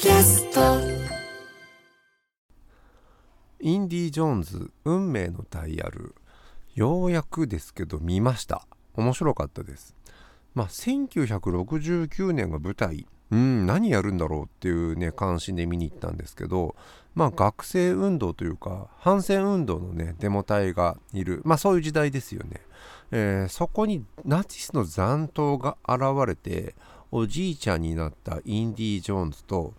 [0.00, 0.60] キャスト。
[3.58, 6.14] インディ・ジョーンズ運命のダイヤル。
[6.76, 8.64] ようやくですけど見ました。
[8.94, 9.96] 面白かったです。
[10.54, 13.08] まあ1969年が舞台。
[13.32, 16.76] うん何やるんだろうっていうね関心で見に行ったんですけど。
[17.16, 21.42] まあ学生運動というか反戦運動のねデモ隊がいる。
[21.44, 22.60] まあそういう時代ですよね、
[23.10, 26.76] えー、そこにナチスの残党が現れて
[27.10, 29.74] おじいちゃんになったインディ・ジョーンズと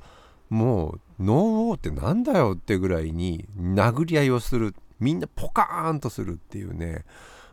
[0.50, 4.74] もうノーウォーってなんだよってぐらいに殴り合いをする。
[5.00, 7.06] みんなポカーンとするっていうね。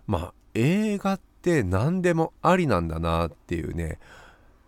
[0.07, 3.99] まあ映画って何でもありなんだなっていうね。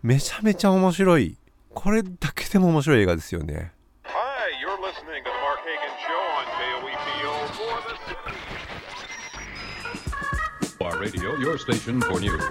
[0.03, 1.37] めちゃめちゃ面白い。
[1.75, 3.73] これだけでも面白い映画ですよね。
[4.05, 4.13] Hi,
[4.61, 7.33] you're listening to the Mark Hagan Show on KOEPO
[10.79, 12.43] 4 Bar Radio, your station for news.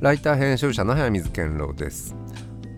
[0.00, 2.14] ライター編集者の早水健郎です。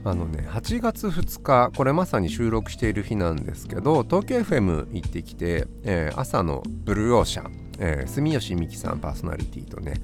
[0.05, 9.95] あのね8月2日これまさに収録している日なんですけど東京 FM 行ってきて、えー朝のブルーオーシャン、えー住吉美樹さんパーソナリティとね、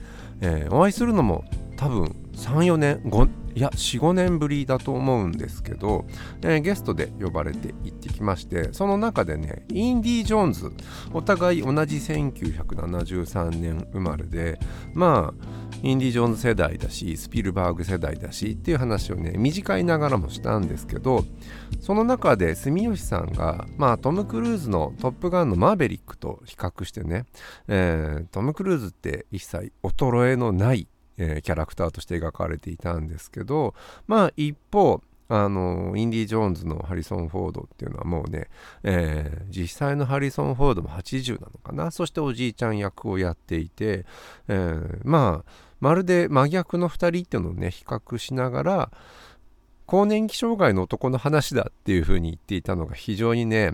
[0.40, 1.44] えーお会いするのも
[1.82, 6.06] 多分34年5いや45年ぶりだと思うんですけど、
[6.40, 10.70] えーゲストで呼ばれて行ってきましてその中でねインディ・ジョーンズ
[11.12, 14.60] お互い同じ1973年生まれで
[14.94, 15.46] まあ
[15.82, 21.24] インディ・ジョーンズ世代だしスピルバーグ世代だしっていう話をね短いながらもしたんですけど
[21.80, 27.26] その中で住吉さんが、まあ、トム・クルーズの「トップガン」のマーベリックと比較してね、
[27.66, 30.86] えートム・クルーズって一切衰えのない、
[31.18, 33.74] えーキャラクターとして描かれていたんですけど
[34.06, 38.48] まあ一方あのインディ・ジョーンズのハリソン・フォードっていうのはもうね、
[38.82, 41.90] えー実際のハリソン・フォードも80なのかな。
[41.90, 44.04] そしておじいちゃん役をやっていて、
[44.48, 48.90] えーまあまるで真逆の2人っていうのをね比較しながら
[49.86, 53.72] 更年期障害の男の話だっていうふうに言っていたのが非常にね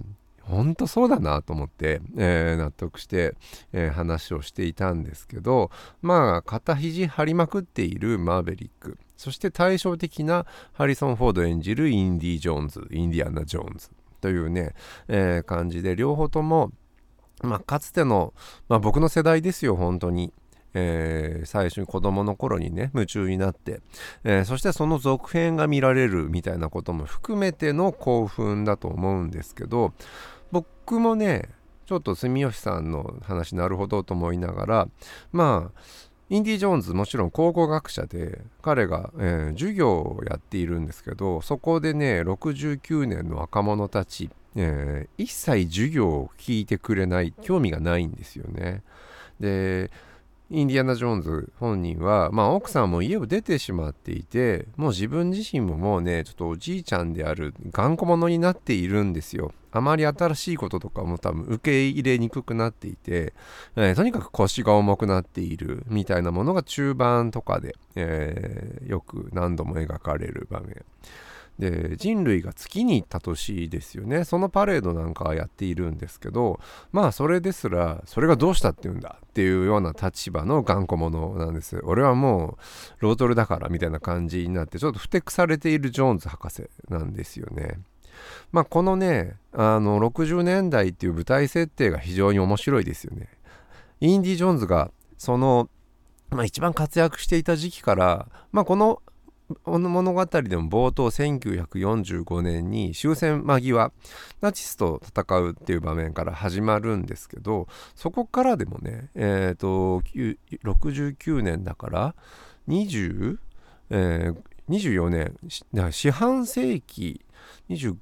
[0.48, 3.34] ほんとそうだなと思って、えー納得して、
[3.72, 5.70] えー話をしていたんですけど
[6.00, 14.74] まあ肩肘張りまくっているマーベリックそして対照的なハリソン・フォード演じるインディ・ジョーンズインディアナ・ジョーンズというね、
[15.08, 16.72] えー感じで両方とも、
[17.42, 18.32] まあ、かつての、
[18.68, 20.32] まあ、僕の世代ですよ本当に。
[20.74, 23.80] えー最初に子供の頃にね夢中になって、
[24.22, 29.94] えーそしてその続編が見られるみたいなことも含めての興奮だと思うんですけど
[30.88, 31.50] 僕もね
[31.84, 34.88] ちょっと住吉さんの話なるほどと思いながら
[35.32, 35.80] まあ
[36.30, 48.82] インディ・ジョーンズもちろん考古学者で彼が、えー授業をやっているんですけどそこでね69年の若者たち、えー一切授業を聞いてくれない興味がないんですよね。
[49.38, 49.90] で
[50.50, 59.52] インディアナ・ジョーンズ本人は、まあ、奥さんも家を出てしまっていてもう自分自身ももうねちょっとおじいちゃんである頑固者になっているんですよ。
[59.70, 63.34] あまり新しいこととかも多分受け入れにくくなっていて、
[63.76, 70.82] えーとにかく腰が重くなっているみたいなものが中盤とかで、えーよく何度も描かれる場面。
[71.58, 74.24] で人類が月に行った年ですよね。
[74.24, 76.60] そのパレードなんかはやっているんですけど
[76.92, 81.80] まあそれですらそれがどうしたっていうんだっていうような立場の頑固者なんです。
[81.82, 82.58] 俺はも
[83.00, 87.80] うロートルだからみたいな感じになってちょっとふてくされているジョーンズ博士なんですよね。
[88.52, 93.28] まあこのねあの60年代っていう舞台設定が非常に面白いですよね。
[94.00, 95.68] インディ・ジョーンズがその、
[96.30, 99.02] まあ、一番活躍していた時期から、まあ、このこの
[99.64, 103.92] 物語でも冒頭1945年に終戦間際
[104.40, 110.02] ナチスと戦うっていう場面から始まるんですけどそこからでもねえっ、と
[110.64, 112.14] 69年だから
[112.68, 113.38] 20、
[113.90, 114.36] えー
[114.68, 115.34] 24年
[115.90, 117.24] 四半世紀
[117.70, 117.96] 24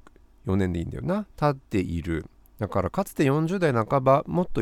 [0.57, 2.25] 年でいいんだよな経っている。
[2.59, 4.61] だからかつて40代半ばもっと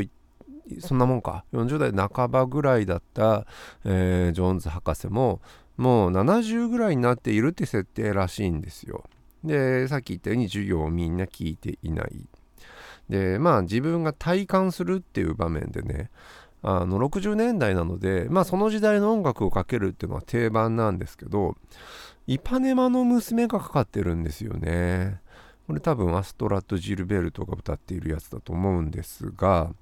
[0.80, 3.46] そんなもんか40代半ばぐらいだった、
[3.84, 5.40] えージョーンズ博士も
[5.76, 9.04] もう70ぐらいになっているって設定らしいんですよ。
[9.44, 12.26] でさっき言ったように授業をみんな聞いていない。
[13.08, 16.10] でまあ自分が体感するっていう場面でね
[16.62, 21.56] あの60年代なのでまあその時代の音楽をかけるっていうのは定番なんですけど
[22.26, 25.20] イパネマの娘がかかってるんですよね。
[25.66, 29.72] これ多分アストラッド・ジルベルトが歌っているやつだと思うんですが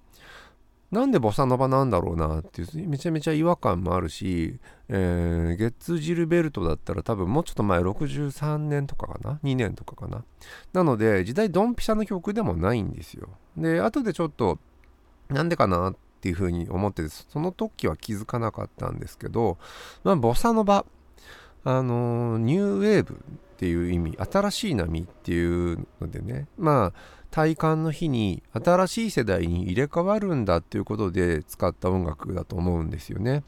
[0.90, 4.58] なんでボサノバなんだろうなっていうめちゃめちゃ違和感もあるし、
[4.88, 10.24] えー、ゲッツ・ジルベルトだったら多分もうちょっと前63年とかかな？2年とかかな？
[10.72, 13.28] なので時代ドンピシャの曲でもないんですよ。
[13.56, 14.58] で後でちょっと
[15.28, 19.58] なんでかなっていうふうに思ってその時は気づかなかったんですけど、
[20.04, 20.86] まあ、ボサノバ
[21.64, 33.42] あの、ニューウェーブっていう意味新しい波っていうのでねまあ体感の日に新しい世代に入れ替わるんだっていうことで使った音楽だと思うんですよね。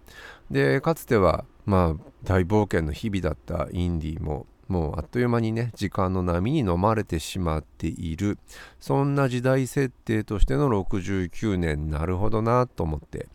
[0.51, 8.39] でかつてはまあ大冒険の日々だったインディーももうあっという間にね時間の波に飲まれてしまっている
[8.81, 13.29] そんな時代設定としての69年なるほどなと思って、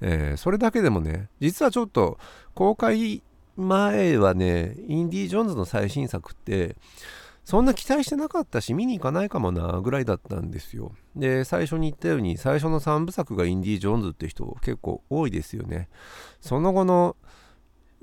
[0.00, 2.16] えー、それだけでもね実はちょっと
[2.54, 3.22] 公開
[3.58, 6.76] 前はねインディ・ジョーンズの最新作って
[7.48, 10.92] そんな期待してなかったし見に行かないかもなぐらいだったんですよ。
[11.16, 15.88] で最初に言ったように最初の3部作がインディ・ジョーンズって人結構多いですよね。
[16.42, 17.16] その後の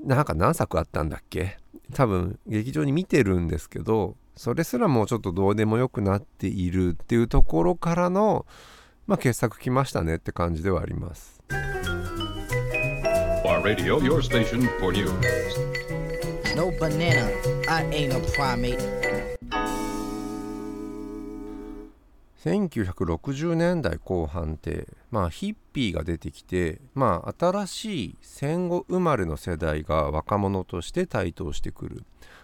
[0.04, 1.60] なんか何作あったんだっけ？
[1.94, 8.48] 多分劇場に見てるんですけどそれすらもうちょっとどうでもよくなっているっていうところからの
[9.06, 11.40] まあ傑作来ましたねって感じではあります.
[16.56, 17.30] No banana,
[17.68, 19.05] I ain't a primate.
[22.46, 32.04] 1960年代後半ってまあヒッピーが出てきてまあ新しい戦後生まれの世代が若者として台頭してくる。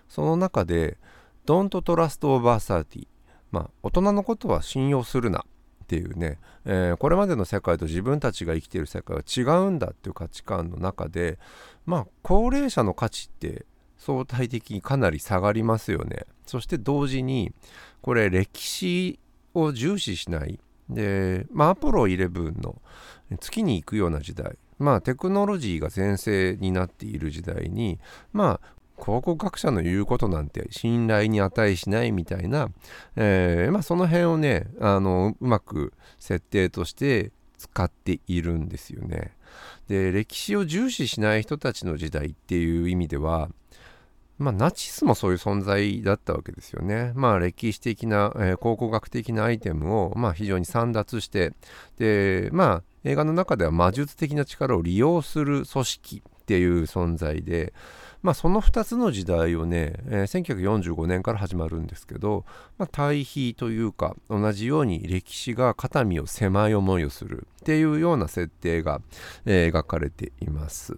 [0.10, 0.98] その中で
[1.46, 3.08] 「Don't Trust Over 30」
[3.52, 5.46] まあ大人のことは信用するな
[5.84, 11.38] っていうね、えー、これまでの世界と自分たちが生きている世界は違うんだっていう価値観の中で
[11.86, 13.66] まあ高齢者の価値って
[13.98, 16.26] 相対的にかなり下がりますよね。
[16.48, 17.54] そして同時に
[18.02, 19.20] これ歴史
[19.54, 20.60] を重視しない
[20.90, 22.82] で、まあ、アポロ11の
[23.40, 28.00] 月に行くような時代まあテクノロジーが全盛になっている時代に
[28.34, 32.70] まあ考古学者の言うことなんて信頼に値しないみたいな、
[33.16, 39.36] えー、まあ、その辺をねあのうまく設定として使っているんですよね。
[39.88, 43.50] で歴史を重視しない人たちの時代っていう意味では
[44.42, 47.12] まあ、ナチスもそういう存在だったわけですよね。
[47.16, 51.54] まあ、歴史的な、えー、考古学的なアイテムを、まあ、非常に散奪して、
[51.98, 57.72] で、まあ、映画の中では魔術的な力を利用する組織っていう存在で、
[58.24, 60.44] まあ、その2つの時代をね、えー、
[60.84, 62.46] 1945年から始まるんですけど、
[62.78, 69.02] まあ、対比というか同じように歴史が肩身を狭い思いをするっていうような設定が、
[69.46, 70.98] えー、描かれています。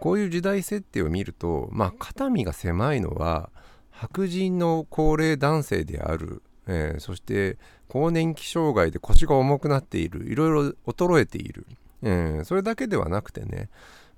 [0.00, 3.50] こういう時代設定を見ると、まあ、肩身が狭いのは
[3.90, 11.66] 白人の高齢男性である、えー、そして更年期障害で腰が重くなっているいろいろ衰えている、
[12.02, 13.68] えー、それだけではなくてね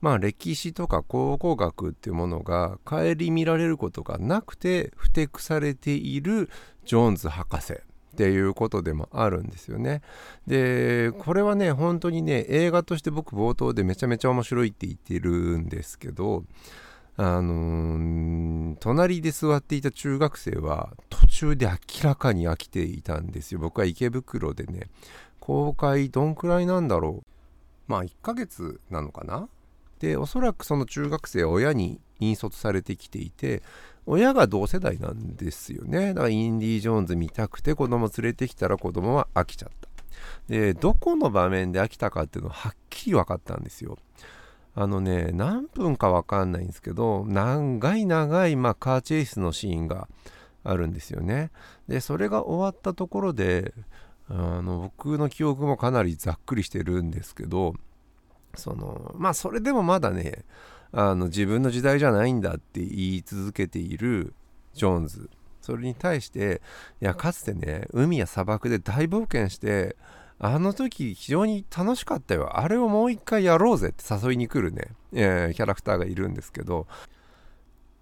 [0.00, 6.48] まあ歴史とか考古学っていうものが顧みられることがなくてふてくされている
[6.84, 7.74] ジョーンズ博士。
[8.12, 10.02] っていうことでもあるんですよね。
[10.46, 16.44] でこれはね本当にね映画として僕冒頭でめちゃめちゃ面白いって言ってるんですけど
[17.16, 21.74] あのー、隣で座っていた中学生は途中で明
[22.04, 23.60] らかに飽きていたんですよ。
[23.60, 24.88] 僕は池袋でね
[25.40, 27.26] 公開どんくらいなんだろう？
[27.86, 29.48] まあ1ヶ月なのかな？
[30.00, 33.62] でおそらくその中学生は親に引率されてきていて
[34.06, 36.08] 親が同世代なんですよね。
[36.08, 39.88] だからインディ・ジョーンズ見たくて子供連れてきたら子供は飽きちゃった。
[40.48, 43.98] で、どこの場面で飽きたかっていうのははっきり分かったんですよ。
[44.74, 50.08] あのね、何分か分かんないんですけど、長い長い、まあ、カーチェイスのシーンが
[50.64, 51.50] あるんですよね。
[51.88, 53.74] で、それが終わったところで、
[54.28, 57.74] あの僕の記憶もかなりざっくりしてるんですけど、
[58.54, 60.44] その、まあ、それでもまだね、
[60.92, 64.34] あの自分の時代じゃないんだって言い続けている
[64.74, 65.30] ジョーンズ。
[65.60, 66.60] それに対して
[67.00, 69.96] いやかつてね海や砂漠で大冒険して
[70.40, 72.58] あの時非常に楽しかったよ。
[72.58, 76.86] あれをもう一回やろうぜって誘いに来るね、えー、キャラクターがいるんですけど。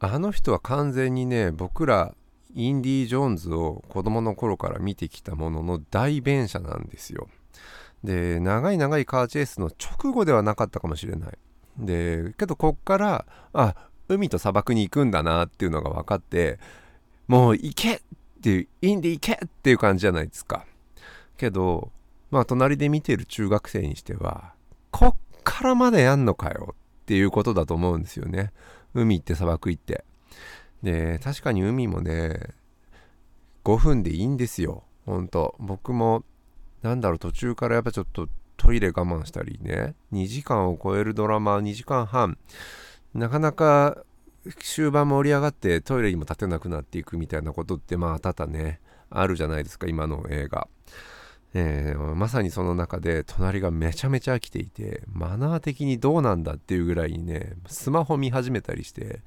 [0.03, 2.15] あの人は完全にね僕ら
[2.55, 7.29] インディ・ジョーンズを子供の頃から見てきたものの代弁者なんですよ。
[8.03, 11.39] で長い長いカーチェイスの直後ではなかったかもしれない。
[11.87, 13.75] でけどこっからあ
[14.09, 16.59] 海と砂漠に行くんだなっていうのが分かって
[17.29, 18.01] もう行けっ
[18.43, 20.65] ていうインで行けっていう感じじゃないですか。
[21.37, 21.91] けど
[22.31, 24.53] まあ隣で見てる中学生にしては
[24.91, 28.53] こっからまでやんのかよっていうことだと思うんですよね。
[28.95, 30.05] 海行って砂漠行って。
[30.83, 32.41] で確かに海もね
[33.65, 34.85] 5分でいいんですよ。
[35.07, 36.25] ほんと僕も
[36.83, 38.29] なんだろう途中からやっぱちょっと
[38.61, 39.95] トイレ我慢したりね。
[40.13, 42.37] 2時間を超えるドラマ2時間半。
[43.15, 44.05] なかなか
[44.59, 50.69] 終盤盛り上がってトイレにも立てなくなっていくみたいなことってまあ多々ねあるじゃないですか今の映画、
[51.55, 59.21] えー、まさにその中で隣がめちゃめちゃ飽きていてマナー的にどうなんだっていうぐらいにねスマホ見始めたりして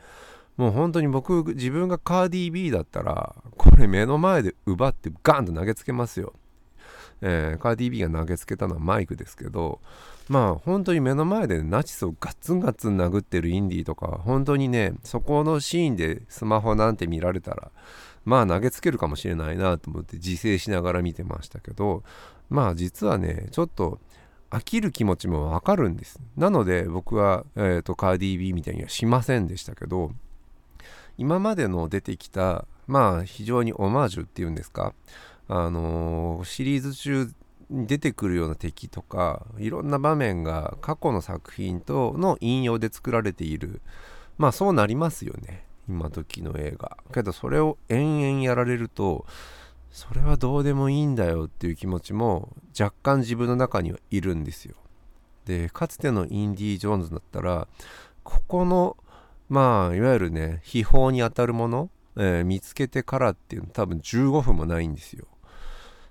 [0.57, 6.33] もう本当に僕自分がカーディー B だったらこれ目の前で奪ってガンと投げつけますよ。
[7.25, 9.79] えー、カーディー B が投げつけたのはマイクですけど
[10.27, 17.71] まあ本当に目の前でナチスをガッツンガッツン殴ってるインディーとか本当にねそこのシーンでスマホなんて見られたら
[18.25, 22.03] まあ投げつけるかもしれないなと思って自制しながら見てましたけど
[22.49, 23.99] まあ実はねちょっと
[24.51, 26.19] 飽きる気持ちもわかるんです。
[26.37, 30.11] なので僕は、えーと、カーディー B みたいにはしませんでしたけど
[31.17, 34.93] 今までの出てきたまあ非常にオマージュっていうんですか
[35.47, 37.31] あのー、シリーズ中
[37.69, 43.81] に出てくるような敵とかいろんな場面が過去の作品との引用で作られている。
[44.37, 45.65] まあそうなりますよね。
[45.87, 46.97] 今時の映画。
[47.13, 49.25] けどそれを延々やられると
[49.91, 54.75] それはどうでもいいんだよっていう気持ちも若干自分の中にはいるんですよ。
[55.45, 57.67] でかつてのインディ・ージョーンズだったら
[58.23, 58.97] ここの
[59.49, 65.27] まあいわゆるね秘宝にあたるもの、えー、見つけてからっていうの多分15分もないんですよ。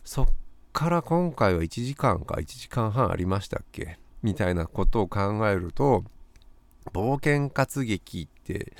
[0.04, 0.26] そっ
[0.73, 3.99] から今回は1時間か1時間半ありましたっけ？
[4.23, 6.04] みたいなことを考えると
[6.92, 8.73] 冒険活劇って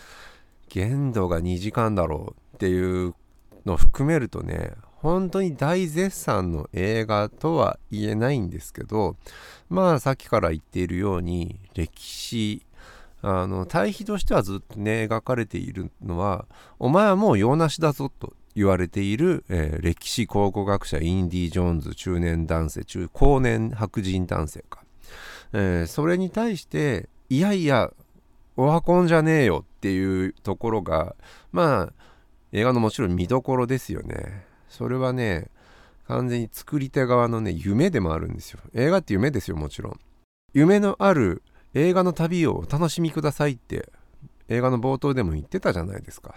[0.69, 3.15] 限度が2時間だろうっていう
[3.65, 9.17] のを含めるとね本当に大絶賛の映画とは言えないんですけど
[9.69, 12.65] まあさっきから言っているように歴史
[13.21, 16.47] あの対比としてはずっとね描かれているのは
[16.79, 18.33] お前はもう用なしだぞと。
[18.55, 24.85] 言われている、えー、歴史考古学者インディ・ジョーンズ中年男性中高年白人男性か、
[25.53, 27.91] えー、それに対していやいや
[28.57, 31.17] オワコンじゃねえよっていうところが
[31.51, 31.93] まあ
[32.53, 34.45] 映画のもちろん見どころですよね。
[34.69, 35.49] それはね
[36.07, 38.61] 完全に作り手側のね夢でもあるんですよ。
[38.75, 40.01] 映画って夢ですよもちろん。
[40.53, 41.43] 夢のある
[41.73, 43.91] 映画の旅をお楽しみくださいって
[44.49, 46.35] 映画の冒頭でも言ってたじゃないですか。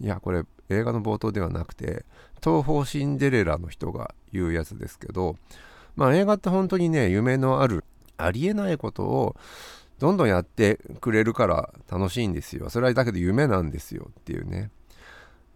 [0.00, 2.04] いやこれ映画の冒頭ではなくて
[2.42, 5.36] 東方シンデレラの人が言うやつですけど
[5.96, 7.84] まあ映画って本当にね夢のある
[8.16, 9.36] ありえないことを
[9.98, 12.70] どんどんやってくれるから楽しいんですよ。
[12.70, 14.70] それはだけど夢なんですよっていうね。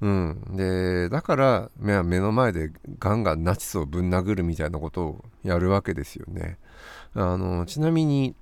[0.01, 0.57] うん。
[0.57, 6.59] でだから目の前でガンガンナチスをぶん殴るみたいなことをやるわけですよね。
[7.15, 8.35] あのちなみに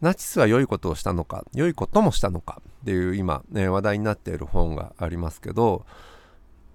[0.00, 5.84] ナチスは良いことをしたのか良いこともしたのかっていう今、ね、話題になっている本がありますけど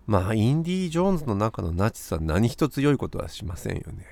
[0.05, 4.05] まあインディ・ジョーンズの中のナチスは何一つ良いことはしませんよね。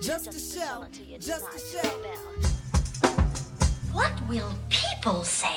[0.00, 0.86] Just a shell,
[1.18, 2.48] just a shell.
[3.92, 5.48] What will people say?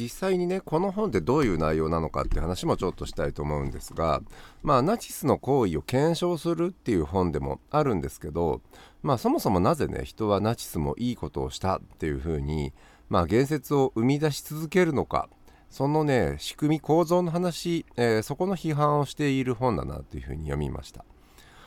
[0.00, 4.22] 実際にねこの本ってどういう内容なのかって話もちょっとしたいと思うんですが
[4.62, 8.62] まあナチスの行為を検証するっていう本でもあるんですけど
[9.02, 12.72] まあそもそもなぜね人はナチスもいいことをしたっていうふうに
[13.10, 15.28] まあ言説を生み出し続けるのか
[15.68, 21.04] そのね仕組み構造の話、えー、そこの批判をしている本だなというふうに読みました。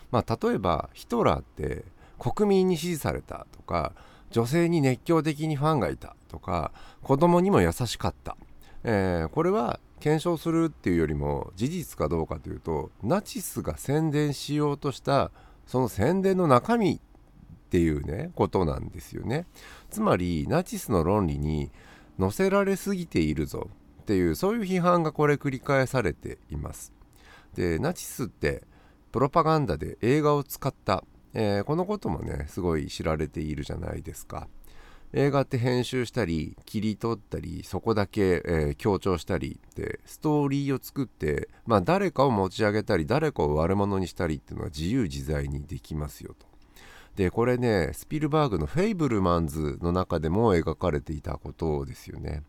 [0.10, 1.86] まあ、例えばヒトラーって
[2.20, 3.94] 国民に支持されたとか
[4.30, 6.72] 女性に熱狂的にファンがいたとか
[7.04, 8.36] 子供にも優しかった、
[8.84, 15.30] えー、これは検証するっていうよりも事実かどうかというとナチスが宣伝しようとした
[15.68, 17.00] その宣伝の中身っ
[17.70, 19.46] ていうねことなんですよね。
[19.92, 21.72] つまりナチスの論理に
[22.20, 23.70] 載せられすぎているぞ
[24.02, 26.92] っていうそういう批判がこれ繰り返されています。
[27.54, 28.64] でナチスって
[29.12, 31.04] プロパガンダで映画を使った。
[31.36, 34.48] えー、このこともねすごい知られているじゃないですか。
[35.16, 46.48] 映画って編集したり切り取ったりそこだけ、えー、強調したりってストーリーを作って、まあ、誰かを持ち上げたり誰かを悪者にしたりっていうのは自由自在にできますよと。
[47.16, 52.42] でこれねスピルバーグの「フェイブルマンズ」の中でも描かれていたことですよね。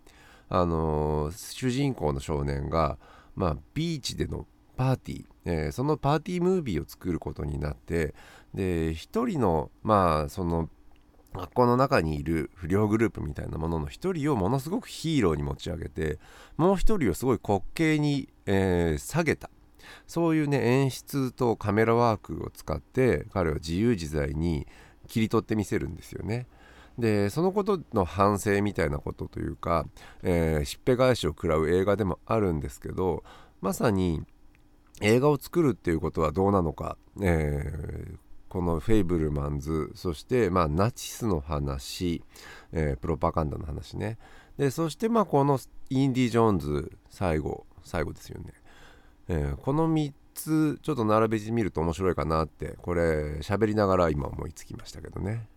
[0.49, 2.99] あのー、主人公の少年が、
[3.37, 8.15] まあ、ビーチでのパーティー、えー、そのパーティームービーを作ることになって
[8.55, 10.71] で一人のまあその
[11.35, 16.19] 学校の中にいる不良グループみたいなものの一人をものすごくヒーローに持ち上げて
[16.57, 19.51] もう一人をすごい滑稽に、えー、下げた
[20.07, 24.67] そういうね演出とカメラワークを使って彼は自由自在に
[25.09, 26.47] 切り取ってみせるんですよね。
[26.99, 29.85] でそのことの反省みたいなことというか、
[30.23, 33.25] えー、しっぺ返しを食らう映画でもあるんですけど
[33.61, 34.23] まさに
[35.01, 38.24] 映画を作るっていうことはどうなのか、えー
[38.55, 42.23] このフェイブルマンズそしてまあナチスの話、
[42.73, 44.17] えー、プロパガンダの話ね
[44.57, 45.59] でそしてまあこの
[45.91, 48.53] インディ・ジョーンズ最後最後ですよね、
[49.27, 55.49] えー、この3つちょっと並べてみると面白いかなってこれ喋りながら今思いつきましたけどね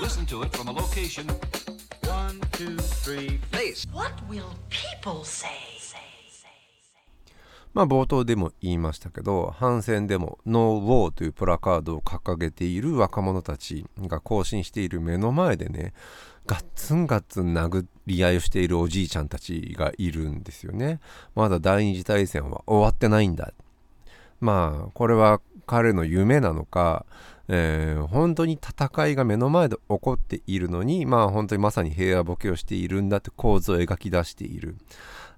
[0.00, 1.24] Listen to it from a location.
[2.08, 3.86] One, two, three, Please.
[3.92, 5.73] What will people say?
[7.74, 15.92] まあ冒頭でも言いましたけど反戦でも「ノー・ウォー」というプラカードを掲げている若者たちが行進している目の前でね
[16.46, 21.00] ガッツンガッツン殴り合いをしているおじいちゃんたちがいるんですよね。
[21.34, 23.52] まだ第二次大戦は終わってないんだ。
[24.40, 27.06] まあこれは彼の夢なのか、
[27.48, 34.76] えー、本当に戦いが目の前で起こっているのにまあ本当にまさに平和ボケをしているんだって構図を描き出している。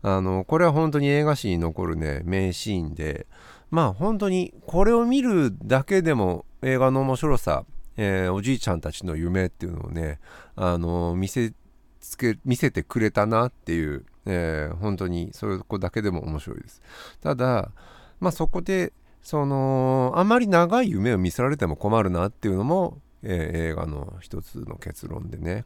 [0.06, 3.26] あのこれは本当に映画史に残るね名シーンで
[3.70, 7.64] まあ本当にこれを見るだけでも映画の面白さ、
[7.96, 10.20] えー、おじいちゃんたちの夢っていうのをね
[10.54, 11.52] あの見せ
[11.98, 16.80] つけ見せてくれたなっていう、えー、本当にそこだけでも面白いです。
[17.20, 17.72] ただ
[18.20, 25.64] まあそこでそのあまり長い夢を見せられても困るなっていうのも、えー、映画の一つの結論でね。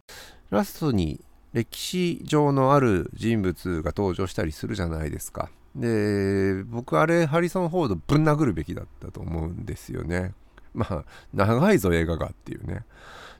[0.49, 5.49] ラストに歴史上のある人物が登場したりするじゃないですか。
[5.75, 10.33] で、僕あれハリソン・フォードぶん殴るべきだったと思うんですよね。
[10.73, 11.03] まあ、
[11.33, 12.85] 長いぞ映画がっていうね。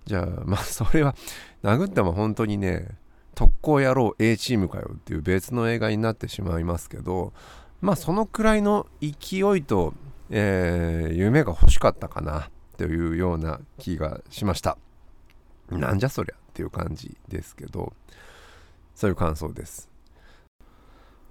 [0.05, 1.15] じゃあ、まあそれは
[1.63, 2.89] 殴っても本当にね、
[3.35, 7.33] 特攻野郎 A チームかよっていう別の映画になってしまいますけど、
[7.81, 9.93] まあそのくらいの勢いと、
[10.29, 14.77] えー、夢が欲しかったかなというような気がしました。
[15.69, 17.93] なんじゃそりゃっていう感じですけど
[18.93, 19.89] そういう感想です。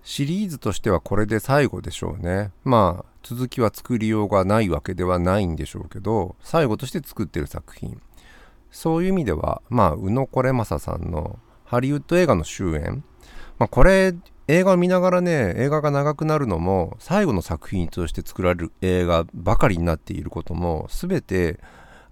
[0.02, 2.52] シリーズとしてはこれで最後でしょうね。
[2.64, 8.00] まあ続きは作りようがないわけではないんでしょうけど最後として作ってる作品。
[8.70, 13.04] そういう意味ではまあ宇野これ正さんのハリウッド映画の終演
[13.58, 14.14] まあこれ
[14.48, 21.60] 映画を見ながらね映画が長くなるのも最後の作品として作られる映画ばかりになっていることも全て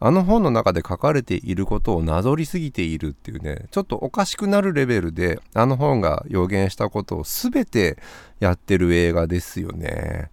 [0.01, 7.99] あの本の中で書かれていることをなぞりすぎているっていうね、ちょっとおかしくなるレベルで、あの本が予言したことを全て
[8.39, 10.31] やってる映画ですよね。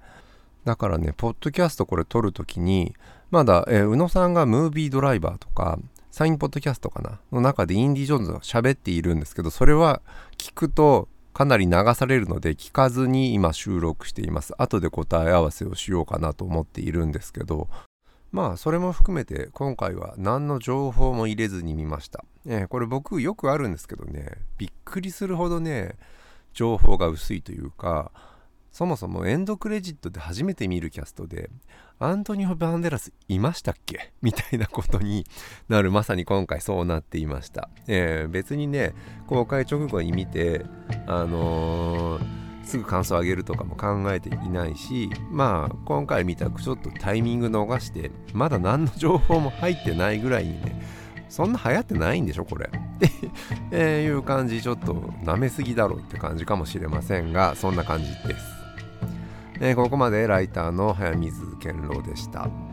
[0.65, 2.95] だからね、ポッドキャストこれ撮るときに、
[3.31, 5.79] まだ、えー、宇野さんがムービードライバーとか、
[6.11, 10.01] サインポッドキャストかなの中でインディ・ジョーンズが喋っているんですけど、それは
[10.37, 14.53] 聞くとかなり流されるので聞かずに今収録しています。
[14.57, 17.67] 後で答え合わせをしようかなと思っているんですけど、
[18.35, 25.95] まあそれも含めて今回は何の情報も入れずに見ました、えー、これ僕よくあるんですけどねびっくりするほどね
[26.53, 28.11] 情報が薄いというか
[28.73, 31.49] そもそもエンドクレジットで初めて見るキャストで
[31.97, 34.11] アントニオ・バンデラスいましたっけ？
[34.21, 35.25] みたいなことに
[35.69, 38.93] なるまさに今回そうなっていました、えー、別にね
[39.27, 40.65] 公開直後に見て
[41.07, 50.81] あのーすぐ感想を上げるとかも考えていないしまあ今回見たくちょっとタイミング逃してまだ何の情報も入ってないぐらいにね
[51.29, 52.69] そんな流行ってないんでしょこれ。
[52.69, 52.69] っ
[53.69, 58.45] ていう感じちょっと舐めすぎだろうって感じかもしれませんがそんな感じです、
[59.59, 62.64] えー、ここまでライターの早水健郎でした。